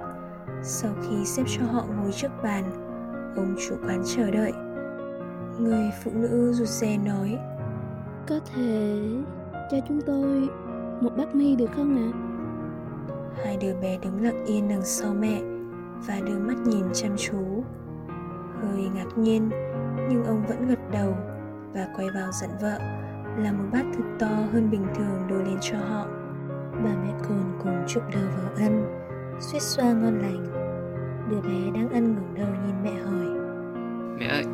[0.63, 2.63] Sau khi xếp cho họ ngồi trước bàn,
[3.35, 4.51] ông chủ quán chờ đợi.
[5.59, 7.39] Người phụ nữ rụt rè nói
[8.29, 8.99] có thể
[9.71, 10.49] cho chúng tôi
[11.01, 12.09] một bát mi được không ạ?
[12.11, 12.17] À?
[13.43, 15.41] Hai đứa bé đứng lặng yên đằng sau mẹ
[16.07, 17.63] và đưa mắt nhìn chăm chú.
[18.61, 19.49] Hơi ngạc nhiên,
[20.09, 21.15] nhưng ông vẫn gật đầu
[21.73, 22.79] và quay vào dặn vợ
[23.37, 26.05] là một bát thật to hơn bình thường đưa lên cho họ.
[26.83, 28.99] Bà mẹ con cùng chúc đầu vào ăn,
[29.39, 30.47] suýt xoa ngon lành.
[31.29, 33.27] Đứa bé đang ăn ngẩng đầu nhìn mẹ hỏi.
[34.19, 34.45] Mẹ ơi,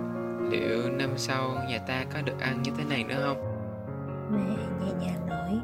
[0.50, 3.53] liệu năm sau nhà ta có được ăn như thế này nữa không?
[4.34, 5.62] Mẹ nhẹ nhàng nói.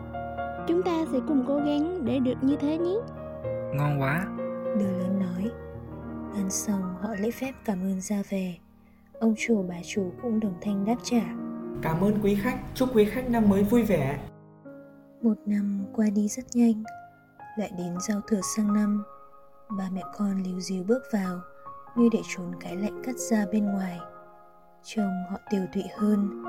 [0.67, 2.95] Chúng ta sẽ cùng cố gắng để được như thế nhé.
[3.73, 4.27] Ngon quá.
[4.79, 5.51] Đứa lớn nói.
[6.35, 8.57] Ăn xong họ lễ phép cảm ơn ra về.
[9.19, 11.21] Ông chủ bà chủ cũng đồng thanh đáp trả.
[11.81, 14.19] Cảm ơn quý khách, chúc quý khách năm mới vui vẻ.
[15.21, 16.83] Một năm qua đi rất nhanh.
[17.57, 19.03] Lại đến giao thừa sang năm
[19.77, 21.39] Ba mẹ con líu díu bước vào
[21.95, 23.99] Như để trốn cái lạnh cắt ra bên ngoài.
[24.83, 26.43] Trông họ tiều tụy hơn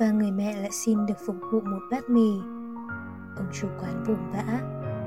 [0.00, 2.30] và người mẹ lại xin được phục vụ một bát mì.
[3.36, 4.60] Ông chủ quán vùng vã,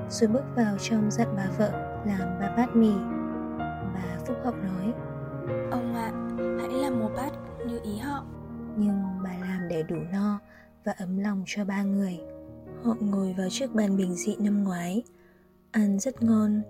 [0.09, 1.69] rồi bước vào trong dặn bà vợ
[2.05, 2.93] làm ba bát mì.
[3.93, 4.93] Bà Phúc Hậu nói,
[5.71, 7.31] Ông ạ, à, hãy làm một bát
[7.67, 8.25] như ý họ.
[8.77, 10.39] Nhưng bà làm để đủ no
[10.83, 12.19] và ấm lòng cho ba người.
[12.83, 15.03] Họ ngồi vào chiếc bàn bình dị năm ngoái,
[15.71, 16.61] ăn rất ngon,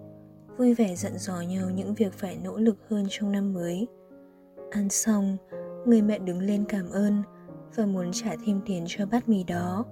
[0.58, 3.88] vui vẻ dặn dò nhau những việc phải nỗ lực hơn trong năm mới.
[4.71, 5.38] Ăn xong,
[5.86, 7.23] người mẹ đứng lên cảm ơn
[7.76, 9.86] và muốn trả thêm tiền cho bát mì đó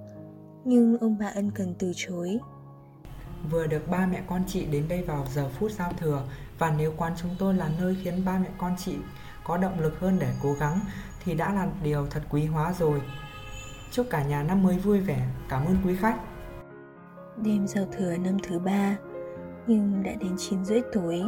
[0.66, 2.40] nhưng ông bà ân cần từ chối
[3.52, 6.24] vừa được ba mẹ con chị đến đây vào giờ phút giao thừa
[6.60, 8.96] và nếu quán chúng tôi là nơi khiến ba mẹ con chị
[9.44, 10.80] có động lực hơn để cố gắng
[11.24, 13.02] thì đã là điều thật quý hóa rồi.
[13.92, 15.28] Chúc cả nhà năm mới vui vẻ.
[15.50, 16.18] Cảm ơn quý khách.
[17.44, 18.98] Đêm giao thừa năm thứ ba,
[19.68, 21.24] nhưng đã đến 9 rưỡi tối,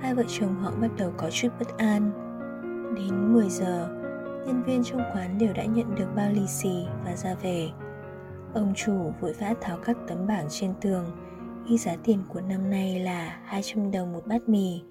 [0.00, 2.10] hai vợ chồng họ bắt đầu có chút bất an.
[2.96, 3.99] Đến 10 giờ,
[4.46, 7.68] nhân viên trong quán đều đã nhận được bao lì xì và ra về.
[8.54, 11.04] Ông chủ vội vã tháo các tấm bảng trên tường,
[11.68, 14.82] ghi giá tiền của năm nay là 200 đồng một bát mì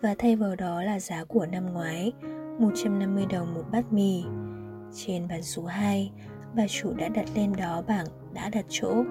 [0.00, 2.12] và thay vào đó là giá của năm ngoái,
[2.58, 4.24] 150 đồng một bát mì.
[4.94, 6.12] Trên bàn số 2,
[6.54, 9.04] bà chủ đã đặt lên đó bảng đã đặt chỗ.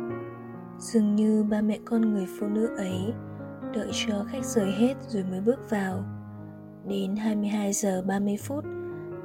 [0.80, 3.14] Dường như ba mẹ con người phụ nữ ấy
[3.74, 6.04] đợi cho khách rời hết rồi mới bước vào.
[6.88, 8.66] Đến 22 giờ 30 phút,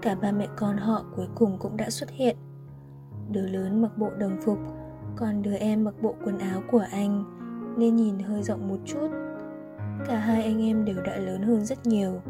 [0.06, 2.36] cả ba mẹ con họ cuối cùng cũng đã xuất hiện.
[3.30, 4.58] Đứa lớn mặc bộ đồng phục,
[5.16, 7.24] còn đứa em mặc bộ quần áo của anh
[7.78, 9.08] nên nhìn hơi rộng một chút.
[10.06, 12.20] Cả hai anh em đều đã lớn hơn rất nhiều.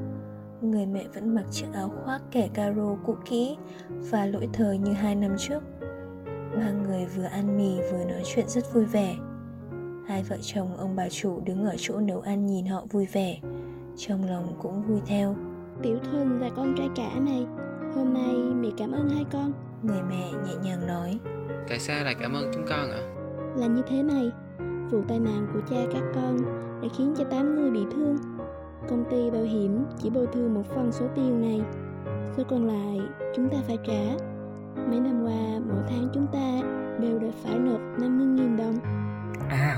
[0.61, 3.57] Người mẹ vẫn mặc chiếc áo khoác kẻ caro cũ kỹ
[3.89, 5.63] và lỗi thời như hai năm trước.
[6.57, 9.17] Ba người vừa ăn mì vừa nói chuyện rất vui vẻ.
[10.07, 13.41] Hai vợ chồng ông bà chủ đứng ở chỗ nấu ăn nhìn họ vui vẻ,
[13.97, 15.37] trong lòng cũng vui theo.
[15.83, 17.47] Tiểu thần và con trai cả này,
[17.97, 19.53] hôm nay mẹ cảm ơn hai con.
[19.83, 21.19] Người mẹ nhẹ nhàng nói.
[21.69, 23.01] Tại sao lại cảm ơn chúng con ạ?
[23.57, 24.31] Là như thế này,
[24.91, 26.37] vụ tai nạn của cha các con
[26.83, 28.17] đã khiến cho 8 người bị thương.
[28.89, 31.63] Công ty bảo hiểm chỉ bồi thường một phần số tiền này,
[32.37, 33.01] số còn lại
[33.37, 34.25] chúng ta phải trả.
[34.91, 36.61] Mấy năm qua, mỗi tháng chúng ta
[37.01, 38.75] đều đã phải nộp 50.000 đồng.
[39.49, 39.77] À,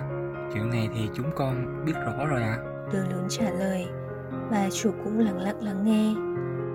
[0.54, 2.56] chuyện này thì chúng con biết rõ rồi ạ.
[2.56, 2.88] À.
[2.92, 3.86] Đứa lớn trả lời,
[4.50, 6.14] bà chủ cũng lặng lặng lắng nghe.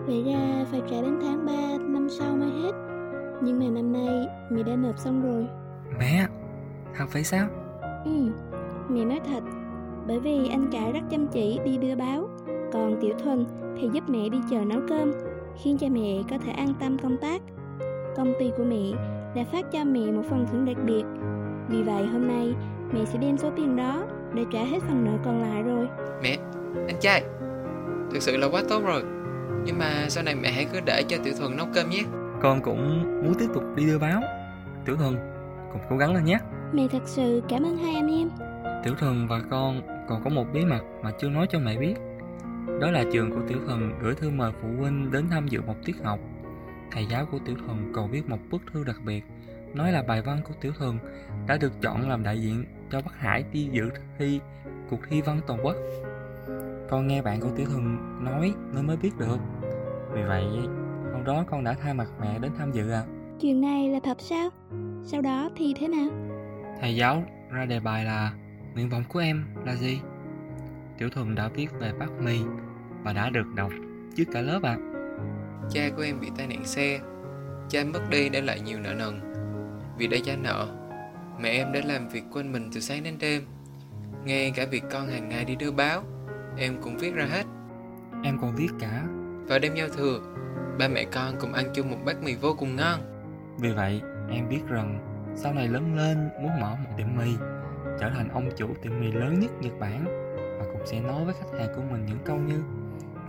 [0.07, 2.71] Vậy ra phải trả đến tháng 3 năm sau mới hết.
[3.41, 5.47] Nhưng mà năm nay mẹ đã nộp xong rồi.
[5.99, 6.27] Mẹ,
[6.95, 7.47] thật phải sao?
[8.05, 8.31] Ừ,
[8.89, 9.43] mẹ nói thật.
[10.07, 12.29] Bởi vì anh cả rất chăm chỉ đi đưa báo,
[12.73, 13.45] còn Tiểu Thuần
[13.77, 15.11] thì giúp mẹ đi chờ nấu cơm,
[15.63, 17.41] khiến cho mẹ có thể an tâm công tác.
[18.15, 18.91] Công ty của mẹ
[19.35, 21.03] đã phát cho mẹ một phần thưởng đặc biệt.
[21.69, 22.55] Vì vậy hôm nay
[22.93, 25.87] mẹ sẽ đem số tiền đó để trả hết phần nợ còn lại rồi.
[26.23, 26.37] Mẹ,
[26.87, 27.23] anh trai,
[28.11, 29.03] thực sự là quá tốt rồi.
[29.65, 32.03] Nhưng mà sau này mẹ hãy cứ để cho Tiểu Thuần nấu cơm nhé.
[32.41, 34.21] Con cũng muốn tiếp tục đi đưa báo.
[34.85, 35.15] Tiểu Thuần,
[35.71, 36.37] cùng cố gắng lên nhé.
[36.73, 38.29] Mẹ thật sự cảm ơn hai anh em.
[38.83, 41.95] Tiểu Thuần và con còn có một bí mật mà chưa nói cho mẹ biết.
[42.81, 45.75] Đó là trường của Tiểu Thuần gửi thư mời phụ huynh đến tham dự một
[45.85, 46.19] tiết học.
[46.91, 49.23] Thầy giáo của Tiểu Thuần còn viết một bức thư đặc biệt,
[49.73, 50.99] nói là bài văn của Tiểu Thuần
[51.47, 54.39] đã được chọn làm đại diện cho Bắc Hải đi dự thi
[54.89, 55.75] cuộc thi văn toàn quốc.
[56.89, 59.37] Con nghe bạn của Tiểu Thuần nói nên mới biết được.
[60.13, 60.45] Vì vậy,
[61.13, 63.03] hôm đó con đã thay mặt mẹ đến tham dự à.
[63.39, 64.49] Chuyện này là thật sao?
[65.03, 66.09] Sau đó thì thế nào?
[66.81, 68.33] Thầy giáo ra đề bài là
[68.73, 69.99] Nguyện vọng của em là gì?
[70.97, 72.39] Tiểu Thuần đã viết về bác mì
[73.03, 73.71] và đã được đọc
[74.15, 74.77] trước cả lớp ạ.
[74.77, 74.83] À.
[75.69, 76.99] Cha của em bị tai nạn xe,
[77.69, 79.33] cha mất đi để lại nhiều nợ nần.
[79.97, 80.67] Vì đã trả nợ,
[81.41, 83.41] mẹ em đã làm việc quên mình từ sáng đến đêm.
[84.25, 86.03] Ngay cả việc con hàng ngày đi đưa báo,
[86.57, 87.43] em cũng viết ra hết.
[88.23, 89.03] Em còn viết cả.
[89.47, 90.19] Vào đêm giao thừa,
[90.79, 92.99] ba mẹ con cùng ăn chung một bát mì vô cùng ngon.
[93.59, 94.99] Vì vậy, em biết rằng
[95.35, 97.35] sau này lớn lên muốn mở một tiệm mì,
[97.99, 100.05] trở thành ông chủ tiệm mì lớn nhất Nhật Bản
[100.59, 102.63] và cũng sẽ nói với khách hàng của mình những câu như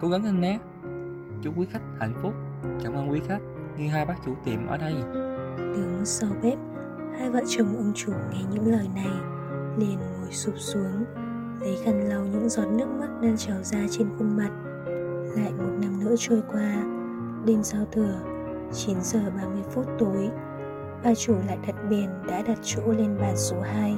[0.01, 0.59] cố gắng lên nhé
[1.43, 2.35] chúc quý khách hạnh phúc
[2.85, 3.41] cảm ơn quý khách
[3.77, 4.95] như hai bác chủ tiệm ở đây
[5.57, 6.59] đứng sau bếp
[7.19, 9.13] hai vợ chồng ông chủ nghe những lời này
[9.79, 11.05] liền ngồi sụp xuống
[11.65, 14.51] lấy khăn lau những giọt nước mắt đang trào ra trên khuôn mặt.
[15.37, 16.85] Lại một năm nữa trôi qua,
[17.47, 18.21] đêm giao thừa
[18.73, 20.31] 9 giờ 30 phút tối,
[21.05, 23.95] bà chủ lại đặt biển đã đặt chỗ lên bàn số 2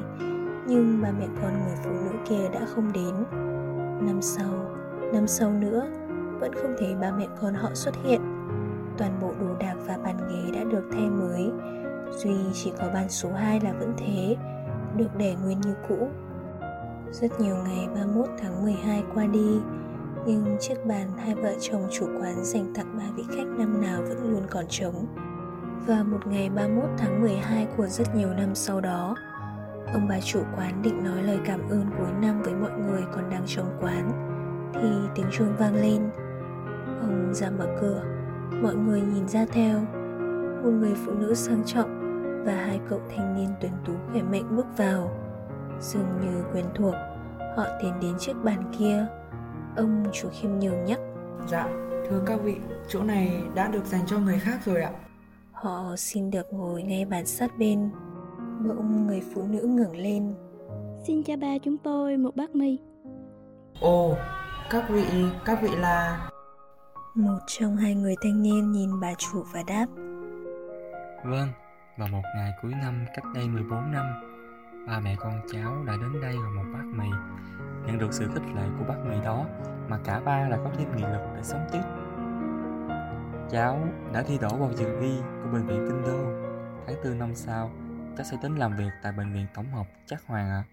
[0.67, 3.15] nhưng bà mẹ con người phụ nữ kia đã không đến.
[4.07, 4.53] Năm sau
[5.13, 5.87] năm sau nữa,
[6.41, 8.21] vẫn không thấy ba mẹ con họ xuất hiện.
[8.99, 11.51] Toàn bộ đồ đạc và bàn ghế đã được thay mới.
[12.11, 14.37] Duy chỉ có bàn số 2 là vẫn thế,
[14.97, 16.09] được để nguyên như cũ
[17.13, 19.61] rất nhiều ngày 31 tháng 12 qua đi
[20.27, 24.03] nhưng chiếc bàn hai vợ chồng chủ quán dành tặng ba vị khách năm nào
[24.03, 25.07] vẫn luôn còn trống.
[25.87, 29.17] Và một ngày 31 tháng 12 của rất nhiều năm sau đó,
[29.93, 33.31] Ông bà chủ quán định nói lời cảm ơn cuối năm với mọi người còn
[33.31, 34.13] đang trong quán
[34.75, 36.11] Thì tiếng chuông vang lên.
[37.01, 38.03] Ông ra mở cửa
[38.63, 39.81] Mọi người nhìn ra theo.
[40.63, 41.91] Một người phụ nữ sang trọng
[42.47, 45.26] Và hai cậu thanh niên tuyển tú khỏe mạnh bước vào.
[45.81, 46.95] Dường như quen thuộc.
[47.57, 49.07] Họ tiến đến chiếc bàn kia.
[49.77, 50.99] Ông chủ khiêm nhường nhắc.
[51.49, 51.69] Dạ,
[52.09, 52.57] thưa các vị,
[52.89, 54.91] chỗ này đã được dành cho người khác rồi ạ.
[55.53, 57.91] Họ xin được ngồi ngay bàn sát bên.
[58.69, 60.35] Bỗng người phụ nữ ngẩng lên.
[61.07, 62.79] Xin cho ba chúng tôi một bát mì.
[63.81, 64.17] Ồ,
[64.71, 65.05] các vị,
[65.45, 66.29] các vị là...
[67.15, 69.87] Một trong hai người thanh niên nhìn bà chủ và đáp.
[71.25, 71.49] Vâng,
[71.97, 74.07] vào một ngày cuối năm cách đây 14 năm
[74.87, 77.09] Ba mẹ con cháu đã đến đây vào một bát mì.
[77.87, 79.47] Nhận được sự khích lệ của bát mì đó
[79.89, 81.83] Mà cả ba lại có thêm nghị lực để sống tiếp.
[83.51, 86.25] Cháu đã thi đỗ vào trường y của Bệnh viện Kinh Đô.
[86.87, 87.71] Tháng tư năm sau,
[88.17, 90.63] cháu sẽ đến làm việc tại Bệnh viện Tổng hợp Chắc Hoàng ạ.
[90.63, 90.69] À.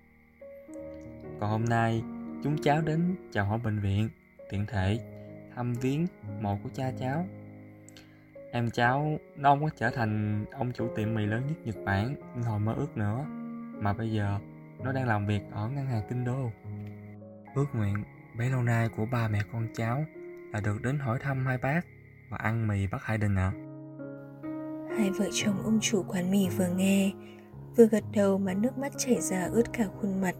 [1.39, 2.04] Còn hôm nay,
[2.43, 4.10] chúng cháu đến chào hỏi bệnh viện
[4.49, 4.99] Tiện thể
[5.56, 6.08] thăm viếng
[6.41, 7.26] mộ của cha cháu.
[8.52, 12.15] Em cháu nó không có trở thành ông chủ tiệm mì lớn nhất Nhật Bản
[12.36, 13.26] như hồi mơ ước nữa.
[13.80, 14.40] Mà bây giờ
[14.84, 16.52] nó đang làm việc ở ngân hàng Kinh Đô.
[17.56, 18.04] Ước nguyện
[18.38, 20.06] bấy lâu nay của ba mẹ con cháu
[20.54, 21.82] là được đến hỏi thăm hai bác
[22.30, 23.52] và ăn mì bác Hải Đình ạ.
[23.56, 23.60] À.
[24.98, 27.12] Hai vợ chồng ông chủ quán mì vừa nghe
[27.78, 30.36] Vừa gật đầu mà nước mắt chảy ra ướt cả khuôn mặt.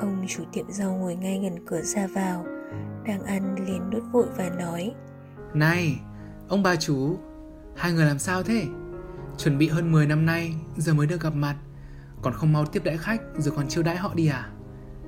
[0.00, 2.46] Ông chủ tiệm rau ngồi ngay gần cửa ra vào
[3.06, 4.92] Đang ăn liền đốt vội và nói
[5.54, 6.00] Này,
[6.48, 7.18] ông bà chú
[7.76, 8.66] Hai người làm sao thế?
[9.38, 11.56] Chuẩn bị hơn 10 năm nay Giờ mới được gặp mặt
[12.22, 14.50] Còn không mau tiếp đãi khách Rồi còn chiêu đãi họ đi à?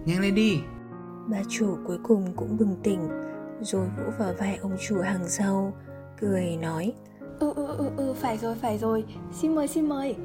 [0.05, 0.61] Nhanh lên đi.
[1.29, 3.09] Bà chủ cuối cùng cũng bừng tỉnh
[3.61, 5.73] Rồi vỗ vào vai ông chủ hàng rau
[6.21, 6.93] Cười nói.
[7.39, 9.05] Ừ ừ ừ ừ phải rồi phải rồi.
[9.33, 10.17] Xin mời xin mời.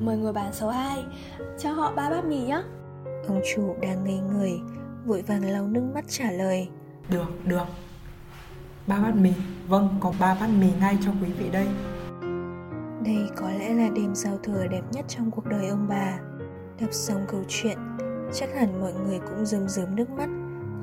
[0.00, 1.04] Mời ngồi bàn số 2
[1.58, 2.62] Cho họ ba bát mì nhá.
[3.28, 4.60] Ông chủ đang ngây người
[5.06, 6.68] Vội vàng lau nước mắt trả lời.
[7.10, 7.64] Được, được.
[8.86, 9.32] Ba bát mì,
[9.68, 11.66] vâng, có ba bát mì ngay cho quý vị đây.
[13.04, 16.18] Đây có lẽ là đêm giao thừa đẹp nhất trong cuộc đời ông bà
[16.80, 17.78] Đọc xong câu chuyện
[18.32, 20.28] Chắc hẳn mọi người cũng rơm rớm nước mắt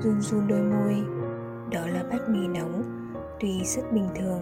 [0.00, 1.02] Run run đôi môi.
[1.70, 2.82] Đó là bát mì nóng
[3.40, 4.40] Tuy rất bình thường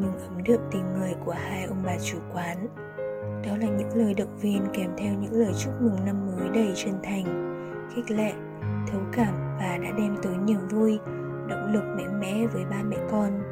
[0.00, 2.68] Nhưng ấm đượm tình người của hai ông bà chủ quán.
[3.46, 6.72] Đó là những lời động viên kèm theo những lời chúc mừng năm mới đầy
[6.76, 7.54] chân thành
[7.94, 8.32] Khích lệ,
[8.92, 10.98] thấu cảm và đã đem tới niềm vui
[11.48, 13.42] động lực mạnh mẽ với ba mẹ con.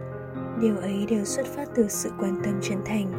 [0.61, 3.13] Điều ấy đều xuất phát từ sự quan tâm chân thành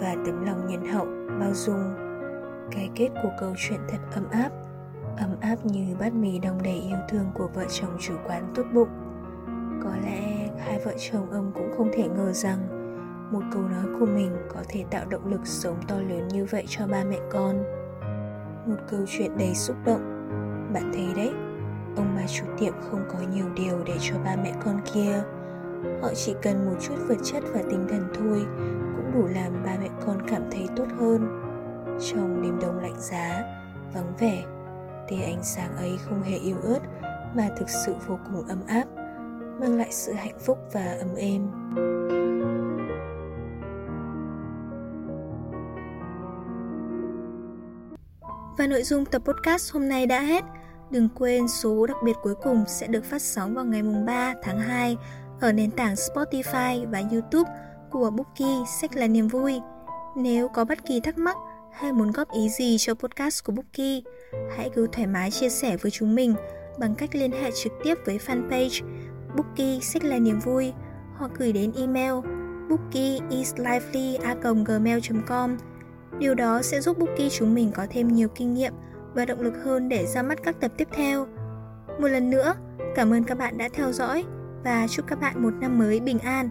[0.00, 1.06] và tấm lòng nhân hậu
[1.40, 2.11] bao dung
[2.74, 4.50] cái kết của câu chuyện thật ấm áp.
[5.18, 8.64] Ấm áp như bát mì đồng đầy yêu thương của vợ chồng chủ quán tốt
[8.74, 8.88] bụng.
[9.84, 12.58] Có lẽ hai vợ chồng ông cũng không thể ngờ rằng
[13.32, 16.64] một câu nói của mình có thể tạo động lực sống to lớn như vậy
[16.68, 17.62] cho ba mẹ con.
[18.66, 20.28] Một câu chuyện đầy xúc động.
[20.74, 21.32] Bạn thấy đấy,
[21.96, 25.22] ông bà chủ tiệm không có nhiều điều để cho ba mẹ con kia.
[26.02, 28.46] Họ chỉ cần một chút vật chất và tinh thần thôi
[28.96, 31.51] cũng đủ làm ba mẹ con cảm thấy tốt hơn
[32.00, 33.44] trong đêm đông lạnh giá,
[33.94, 34.44] vắng vẻ
[35.08, 36.80] tia ánh sáng ấy không hề yếu ớt,
[37.34, 38.84] mà thực sự vô cùng ấm áp,
[39.60, 41.50] mang lại sự hạnh phúc và ấm êm
[48.58, 50.44] Và nội dung tập podcast hôm nay đã hết.
[50.90, 54.60] Đừng quên số đặc biệt cuối cùng sẽ được phát sóng vào ngày 3 tháng
[54.60, 54.96] 2
[55.40, 57.50] ở nền tảng Spotify và YouTube
[57.90, 59.60] của Bookie Sách là niềm vui.
[60.16, 61.36] Nếu có bất kỳ thắc mắc
[61.72, 64.00] hay muốn góp ý gì cho podcast của Bookie,
[64.56, 66.34] hãy cứ thoải mái chia sẻ với chúng mình
[66.78, 68.84] bằng cách liên hệ trực tiếp với fanpage
[69.36, 70.72] Bookie Sách là niềm vui
[71.16, 72.12] hoặc gửi đến email
[72.68, 75.56] bookieislively@gmail.com.
[76.18, 78.72] Điều đó sẽ giúp Bookie chúng mình có thêm nhiều kinh nghiệm
[79.14, 81.26] và động lực hơn để ra mắt các tập tiếp theo.
[82.00, 82.54] Một lần nữa,
[82.94, 84.24] cảm ơn các bạn đã theo dõi
[84.64, 86.50] và chúc các bạn một năm mới bình an.